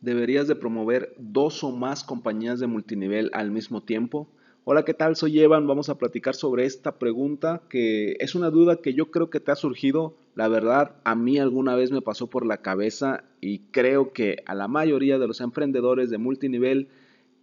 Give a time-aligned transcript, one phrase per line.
[0.00, 4.28] ¿Deberías de promover dos o más compañías de multinivel al mismo tiempo?
[4.62, 5.16] Hola, ¿qué tal?
[5.16, 5.66] Soy Evan.
[5.66, 9.50] Vamos a platicar sobre esta pregunta que es una duda que yo creo que te
[9.50, 10.14] ha surgido.
[10.36, 14.54] La verdad, a mí alguna vez me pasó por la cabeza y creo que a
[14.54, 16.88] la mayoría de los emprendedores de multinivel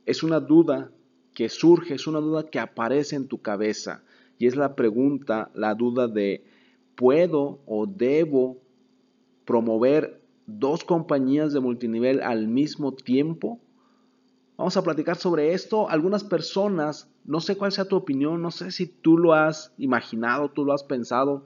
[0.06, 0.92] es una duda
[1.34, 4.02] que surge, es una duda que aparece en tu cabeza.
[4.38, 6.46] Y es la pregunta, la duda de
[6.96, 8.62] ¿puedo o debo
[9.44, 13.60] promover dos compañías de multinivel al mismo tiempo?
[14.58, 15.90] Vamos a platicar sobre esto.
[15.90, 20.50] Algunas personas, no sé cuál sea tu opinión, no sé si tú lo has imaginado,
[20.50, 21.46] tú lo has pensado.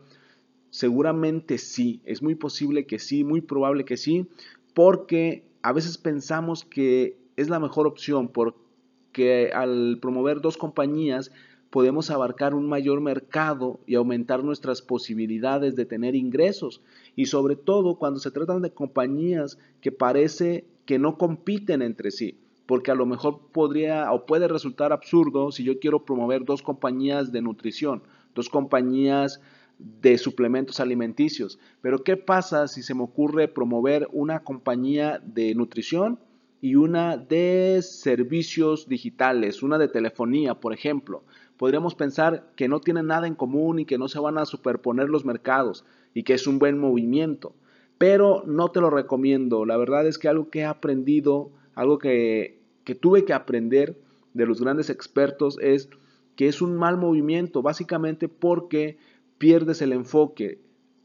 [0.69, 4.27] Seguramente sí, es muy posible que sí, muy probable que sí,
[4.75, 11.31] porque a veces pensamos que es la mejor opción, porque al promover dos compañías
[11.69, 16.81] podemos abarcar un mayor mercado y aumentar nuestras posibilidades de tener ingresos.
[17.15, 22.39] Y sobre todo cuando se tratan de compañías que parece que no compiten entre sí.
[22.65, 27.31] Porque a lo mejor podría o puede resultar absurdo si yo quiero promover dos compañías
[27.31, 28.03] de nutrición,
[28.35, 29.41] dos compañías
[29.79, 31.59] de suplementos alimenticios.
[31.81, 36.19] Pero ¿qué pasa si se me ocurre promover una compañía de nutrición
[36.61, 41.23] y una de servicios digitales, una de telefonía, por ejemplo?
[41.59, 45.09] podríamos pensar que no tienen nada en común y que no se van a superponer
[45.09, 47.53] los mercados y que es un buen movimiento.
[47.97, 49.65] Pero no te lo recomiendo.
[49.65, 53.99] La verdad es que algo que he aprendido, algo que, que tuve que aprender
[54.33, 55.89] de los grandes expertos es
[56.37, 58.97] que es un mal movimiento, básicamente porque
[59.37, 60.61] pierdes el enfoque.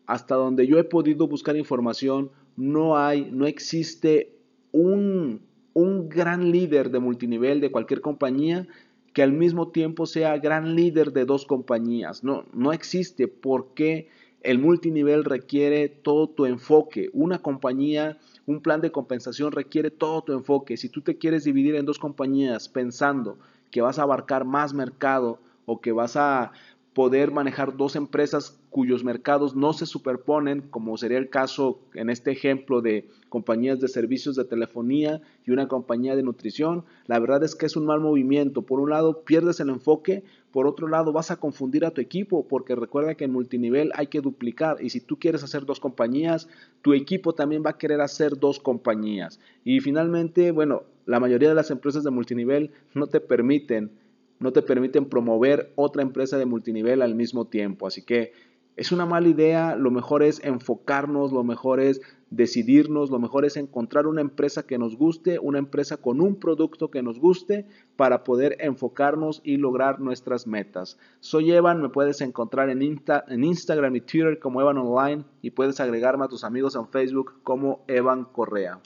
[0.07, 4.34] Hasta donde yo he podido buscar información, no hay, no existe
[4.75, 5.41] un,
[5.73, 8.67] un gran líder de multinivel de cualquier compañía
[9.13, 12.25] que al mismo tiempo sea gran líder de dos compañías.
[12.25, 14.09] No, no existe porque
[14.43, 17.09] el multinivel requiere todo tu enfoque.
[17.13, 20.77] Una compañía, un plan de compensación requiere todo tu enfoque.
[20.77, 23.39] Si tú te quieres dividir en dos compañías pensando
[23.71, 26.51] que vas a abarcar más mercado o que vas a
[26.95, 32.33] poder manejar dos empresas cuyos mercados no se superponen, como sería el caso en este
[32.33, 37.55] ejemplo de compañías de servicios de telefonía y una compañía de nutrición, la verdad es
[37.55, 38.63] que es un mal movimiento.
[38.63, 42.49] Por un lado, pierdes el enfoque, por otro lado, vas a confundir a tu equipo,
[42.49, 46.49] porque recuerda que en multinivel hay que duplicar y si tú quieres hacer dos compañías,
[46.83, 49.39] tu equipo también va a querer hacer dos compañías.
[49.63, 53.93] Y finalmente, bueno, la mayoría de las empresas de multinivel no te permiten
[54.41, 57.87] no te permiten promover otra empresa de multinivel al mismo tiempo.
[57.87, 58.33] Así que
[58.77, 63.57] es una mala idea, lo mejor es enfocarnos, lo mejor es decidirnos, lo mejor es
[63.57, 68.25] encontrar una empresa que nos guste, una empresa con un producto que nos guste para
[68.25, 70.99] poder enfocarnos y lograr nuestras metas.
[71.21, 75.79] Soy Evan, me puedes encontrar en, en Instagram y Twitter como Evan Online y puedes
[75.79, 78.81] agregarme a tus amigos en Facebook como Evan Correa.